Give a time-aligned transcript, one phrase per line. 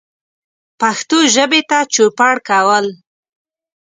[0.79, 2.85] پښتو ژبې ته چوپړ کول